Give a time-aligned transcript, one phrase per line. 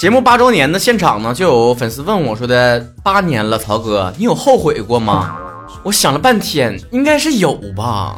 [0.00, 5.36] 节目八周年的现场呢，就有粉丝问我说的：“八年了，曹哥，你有后悔过吗？”
[5.84, 8.16] 我想了半天，应该是有吧。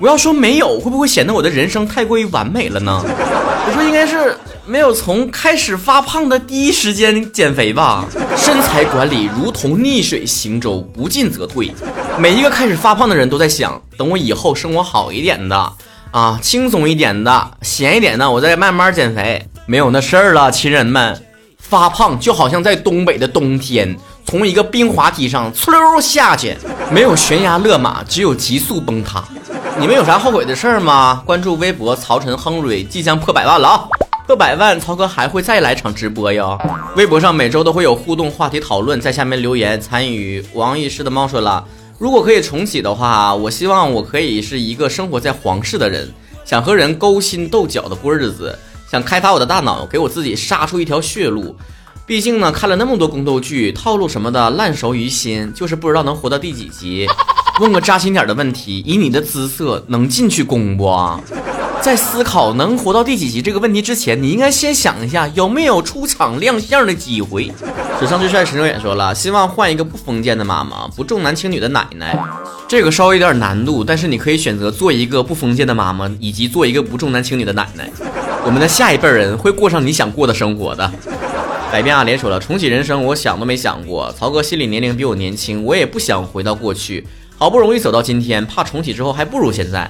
[0.00, 3.00] 我要说没有，会不会显得我的人生太过于完美了呢？
[3.04, 4.36] 我说应该是
[4.66, 8.04] 没有从开始发胖的第一时间减肥吧。
[8.36, 11.72] 身材管理如同逆水行舟，不进则退。
[12.18, 15.72] 每一个开始发胖的人都在想，等我以后生活好一点的
[16.10, 19.46] 啊，轻松一点的，闲一点的，我再慢慢减肥。
[19.70, 21.16] 没有那事儿了，亲人们，
[21.56, 23.96] 发胖就好像在东北的冬天，
[24.26, 26.56] 从一个冰滑梯上嗖溜下去，
[26.90, 29.22] 没有悬崖勒马，只有急速崩塌。
[29.78, 31.22] 你们有啥后悔的事儿吗？
[31.24, 33.88] 关注微博曹晨亨瑞，即将破百万了啊！
[34.26, 36.58] 破百万，曹哥还会再来场直播哟。
[36.96, 40.44] 微博上每周都会有互动话题讨论，在下面留言参与。
[40.52, 41.64] 王医师的猫说了，
[41.96, 46.12] 如果可以重启的话，我希望我可以是一个生活在皇室的人，
[46.44, 48.58] 想和人勾心斗角的过日子。
[48.90, 51.54] 想开发我的大脑，给我自己杀出一条血路。
[52.04, 57.06] 毕竟呢，看了那么多宫斗剧，套路什么的烂熟于心，就是不知道能活到第几集。
[57.60, 60.92] 问个扎心点的问题：以你的姿色，能进去宫不？
[61.80, 67.52] 在思考能活到第几集这个问题之前，你应该先想一下有没有出场亮相的机会。
[68.00, 72.18] 史上最帅陈哲远说了，希望换一个不封建的妈妈，不重男轻女的奶奶。
[72.66, 77.88] 这个稍微有点难度，但是你可以选择做一个不封建的妈妈，以及做一个不重男轻女的奶奶。
[78.44, 80.90] 我们的下一辈人会过上你想过的生活的。
[81.70, 84.12] 百变阿莲说了，重启人生，我想都没想过。
[84.18, 87.06] 曹哥心理年龄比我年轻，我也不想回到过去。
[87.38, 89.88] 好不容易走到今天，怕重启之后还不如现在。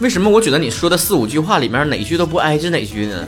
[0.00, 3.24] 为什么我觉得你说的四五句话里面哪句都不挨着哪句呢？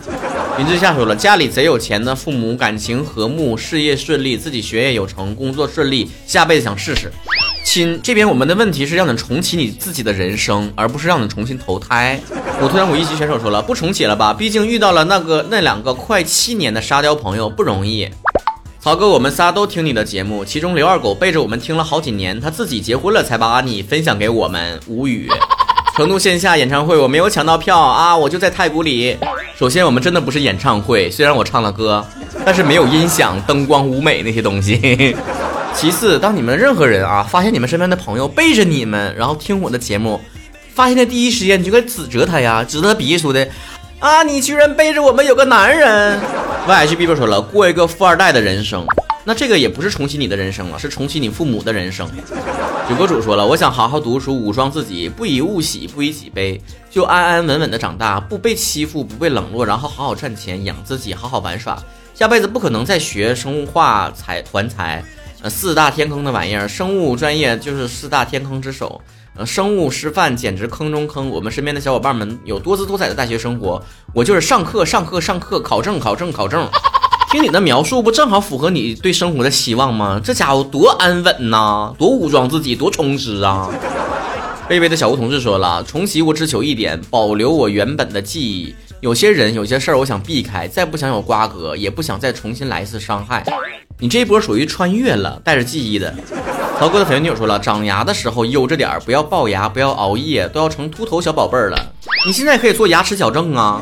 [0.59, 7.13] 云之下说了，家里贼有钱的父母，感情和睦，事业顺利，自己学业有成，工作顺利，下辈子想试试。
[7.67, 12.19] 亲，这边我们的问题是让你重启你自己的人生，而不是让你重新投胎。
[12.63, 14.33] 我突然我一级选手说了，不重启了吧？
[14.33, 18.09] 毕竟遇到了那个那两个快七年的沙雕朋友不容易。
[18.81, 25.29] 曹哥，我们仨都听你的节目，其中刘二狗背着我们听了好几年，他自己结婚了才把你分享给我们，无语。
[25.97, 29.17] 成都线下演唱会我没有抢到票啊，我就在太古里。
[29.59, 32.07] 首先我们真的不是演唱会，虽然我唱了歌，
[32.45, 35.17] 但是没有音响、灯光、舞美那些东西。
[35.77, 40.19] 其次，当你们任何人啊发现你们身边的朋友背着你们，然后听我的节目，
[40.75, 43.47] 发现的第一时间你就该指责他呀，指责他鼻说的
[44.01, 46.19] 啊，你居然背着我们有个男人。
[46.67, 48.87] Y H B 说了，过一个富二代的人生。
[49.25, 52.09] 那这个也不是重启你的人生了，是重启你父母的人生。
[52.89, 56.59] 九阁主说了，我想好好读书，武装自己，不以物喜，不以己悲，
[56.91, 61.77] 就安安稳稳的长大，不被欺负，不被冷落，然后好好赚钱养自己，好好玩耍。
[62.15, 65.05] 下辈子不可能再学生化财团材，
[65.43, 69.01] 呃，四大天坑的玩意儿，生物专业就是四大天坑之首。
[69.37, 71.29] 呃，生物师范简直坑中坑。
[71.29, 73.83] 我们身边的小伙伴们有多姿多彩的大学生活，
[74.15, 76.67] 我就是上课上课上课，考证考证考证。
[77.31, 80.19] 听你的描述，不正好符合你对生活的希望吗？
[80.25, 83.69] 这家伙多安稳呐，多武装自己，多充实啊！
[84.71, 88.75] 卑微的小吴同志说了，重启我只求一点，保留我原本的记忆。
[89.07, 93.47] 有些人，有些事儿，我想避开，再不想有瓜葛，也不想再重新来一次伤害。
[94.01, 96.13] 你这一波属于穿越了，带着记忆的。
[96.77, 101.79] 曹哥的粉女友说了，长牙的时候悠着点儿，不要龅牙，不要熬夜，都要成秃头小宝贝儿了。
[102.27, 103.81] 你现在可以做牙齿矫正啊。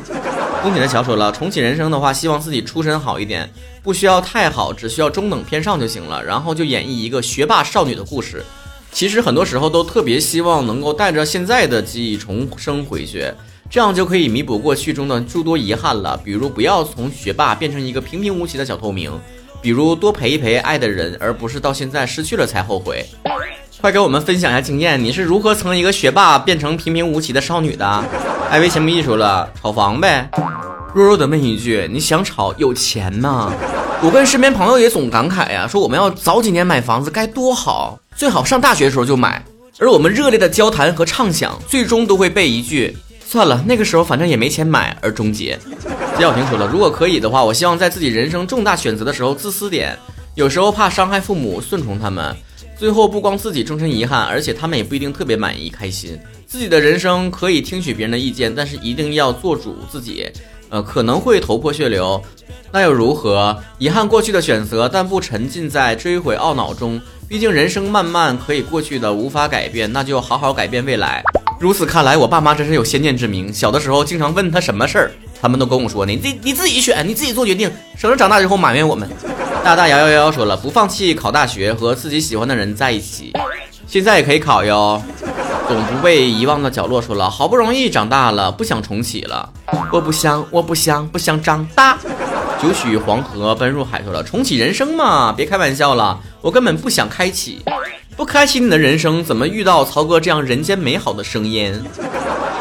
[0.63, 3.51] 公瑾的乔说了，重启人生的话，希望自己出身好一点，
[3.83, 6.23] 不需要太好，只需要中等偏上就行了。
[6.23, 8.45] 然后就演绎一个学霸少女的故事。
[8.93, 13.25] 其实很多时候都特别希望能够带着现在的记忆重生回去，
[13.71, 16.21] 这样就可以弥补过去中的诸多遗憾了。
[16.25, 19.11] 比如不要从学霸变成一个平平无奇的小透明，
[19.61, 23.05] 比如多陪一陪爱的人，而不是到现在失去了才后悔。
[23.81, 28.05] 快给我们分享一下经验，你是如何从一个学霸变成平平无奇的少女的？
[28.51, 30.31] 艾薇前不艺术了，炒房呗。
[30.95, 33.53] 弱弱的问一句，你想炒有钱吗？
[34.03, 39.45] 我跟身边朋友也总感慨呀，说我们要早几年买房子该多好，最好上大学的时候就买。
[39.81, 42.97] 而我们热烈的交谈和畅想，最终都会被一句
[43.35, 45.59] 算了，那个时候反正也没钱买而终结。
[46.17, 49.99] 李小婷说了，如果可以的话，我希望在自己人生重大选择的时候自私点，
[50.37, 52.33] 有时候怕伤害父母，顺从他们。
[52.79, 56.17] 最后不光自己终身遗憾，而且他们也不一定特别满意开心。
[56.47, 60.31] 自己的人生可以听取别人的意见，但是一定要做主自己。
[60.69, 62.23] 呃，可能会头破血流，
[62.71, 63.61] 那又如何？
[63.79, 67.01] 遗憾过去的选择，但不沉浸在追悔懊恼中。
[67.27, 71.25] 毕竟人生漫漫，可以过去的无法改变，那就好好改变未来。
[71.65, 73.51] 如此看来，我爸妈真是有先见之明。
[73.51, 79.09] 小的时候经常问他什么事儿，他们都跟我说：“你你你自己选，你自己做决定，省得长大之后埋怨我们。”
[79.65, 83.33] 大大摇摇摇说了，不放弃考大学，和自己喜欢的人在一起。
[83.87, 85.03] 现在也可以考哟。
[85.67, 89.49] 总不被遗忘的角落说了，好不容易长大了，不想重启了。
[89.91, 91.97] 我不想，我不想，不想长大。
[92.61, 97.63] 九曲黄河奔入海说了，重启人生嘛，别开玩笑了，我根本不想开启，
[98.17, 101.83] 不开启你的人生，怎么遇到曹哥这样人间美好的声音？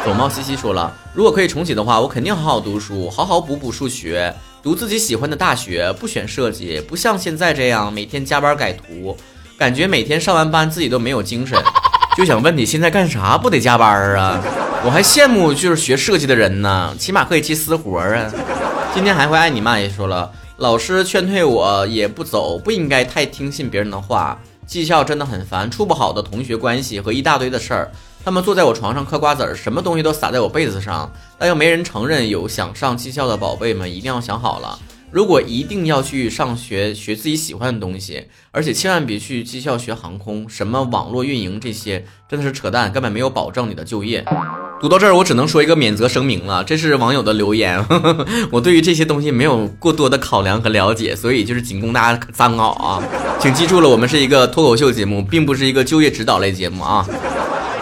[0.04, 4.34] 走猫西西说了，如果可以重启的话，我肯定好好读书，好好补补数学，
[4.64, 9.16] 读自己喜欢的大学，不选设计，不像现在这样每天加班改图，
[9.56, 11.56] 感觉每天上完班自己都没有精神，
[12.16, 14.42] 就想问你现在干啥不得加班啊？
[14.84, 18.30] 我还羡慕就是学设计的人呢，起码可以接私活啊。
[18.92, 24.36] 今天还会爱你妈也说了，老师劝退我也不走，不应该太听信别人的话。
[24.66, 27.90] 技校真的很烦，处不好的同学关系和一大堆的事儿。
[28.24, 32.28] 他们坐在我床上嗑瓜子儿，什么东西都撒在我被子上，但又没人承认。
[32.28, 34.78] 有想上技校的宝贝们一定要想好了，
[35.10, 44.24] 如果一定要去上学学自己喜欢的东西，而且千万别去技校学航空，什么网络运营这些真的是扯淡，根本没有保证你的就业。
[44.80, 47.82] 读到这儿，我只能说一个免责声明了，这是网友的留言，
[48.50, 53.02] 我对于这些东西没有过多的考量和了解，所以就是仅供大家参考啊，
[53.44, 57.06] 请记住了，我们是一个脱口秀节目，并不是一个就业指导类节目啊。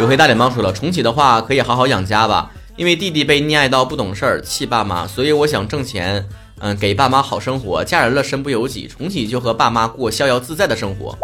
[0.00, 6.26] 有黑大脸猫说了，重启的话可以好好养家吧，因为弟弟被溺爱到不懂事儿，气爸妈，所以我想挣钱，
[6.58, 11.16] 嗯，给爸妈好生活，嫁人了身不由己，重启就和爸妈过逍遥自在的生活，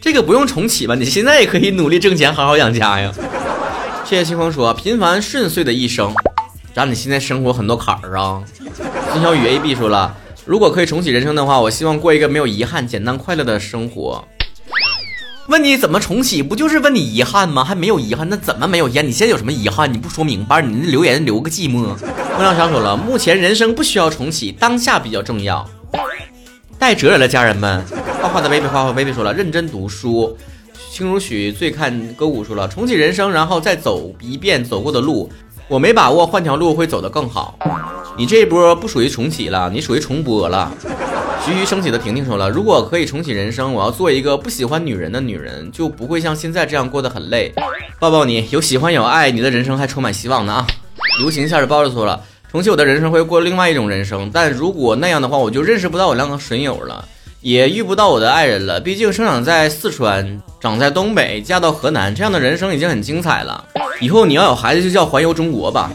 [0.00, 0.94] 这个不用重启吧？
[0.94, 3.12] 你现在也可以努力挣钱，好好养家呀。
[4.04, 6.14] 谢谢清风说：“平凡顺遂的一生，
[6.74, 8.40] 让你现在生活很多坎儿啊。”
[9.10, 10.16] 孙小雨 A B 说了
[10.50, 14.24] ：“如果可以重启人生的话，我希望过一个没有遗憾、简单快乐的生活。”
[15.46, 16.42] 问你怎么重启？
[16.42, 17.62] 不就是问你遗憾吗？
[17.62, 19.06] 还没有遗憾，那怎么没有遗憾？
[19.06, 19.94] 你现在有什么遗憾？
[19.94, 21.96] 你不说明白，你那留言留个寂寞。
[22.34, 25.64] 莫亮想说了：“目前人生不需要重启，当下比较重要。”
[26.80, 27.84] 带哲人的家人们，
[28.20, 30.36] 画画的 baby 画画 baby 说了：“认真读书。”
[30.90, 35.30] 轻如许最看歌舞说了，重启人生，然后再走一遍走过的路，
[35.68, 37.56] 我没把握换条路会走得更好。
[38.20, 40.70] 你这一波不属于重启了，你属于重播了。
[41.42, 47.50] 徐徐升起的婷婷说了，如果可以重启人生，我要做一个不喜欢女人的女人，就不会像现在这样过得很累。
[47.98, 50.66] 抱抱你，有喜欢有爱，你的人生还充满希望呢啊！
[51.20, 52.22] 流行夏日包子说了，
[52.52, 57.02] 重启我的人生会过另外一种人生，但如果那样的话，我就认识不到我两个损友了。
[57.40, 58.78] 也遇不到我的爱人了。
[58.78, 63.64] 毕竟生长在四川，长在东北，嫁到河南，这样的人生已经很精彩了。
[63.98, 65.90] 以后你要有孩子，就叫环游中国吧。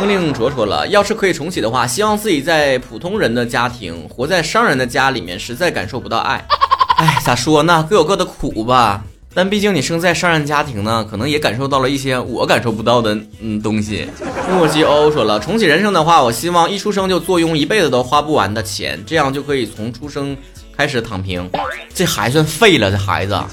[0.00, 6.42] 风令卓说了，要是可以重启的话，希望自己在普通人的家庭，活在商人的家里面，实在感受不到爱。
[6.96, 7.86] 哎，咋说呢？
[7.90, 9.04] 各有各的苦吧。
[9.34, 14.08] 但毕竟你生在商人家庭呢，可能也感受到了一些我感受不到的嗯东西。
[14.50, 20.34] 墨迹欧说了，重启人生的话，我希望一出生就坐拥一辈子都花不完的钱，这样就可以从出生。
[20.74, 21.46] 开始躺平，
[21.94, 23.38] 这还算废了，这孩子。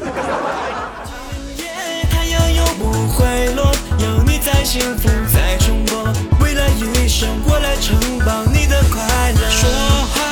[7.45, 9.49] 我来承包你的快乐。
[9.49, 10.26] 说好